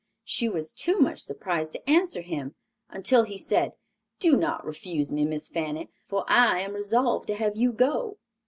She 0.23 0.49
was 0.49 0.73
too 0.73 0.97
much 0.99 1.19
surprised 1.19 1.73
to 1.73 1.87
answer 1.87 2.21
him, 2.21 2.55
until 2.89 3.21
he 3.21 3.37
said, 3.37 3.73
"Do 4.17 4.35
not 4.35 4.65
refuse 4.65 5.11
me, 5.11 5.25
Miss 5.25 5.47
Fanny, 5.47 5.91
for 6.07 6.25
I 6.27 6.61
am 6.61 6.73
resolved 6.73 7.27
to 7.27 7.35
have 7.35 7.55
you 7.55 7.71
go!" 7.71 8.17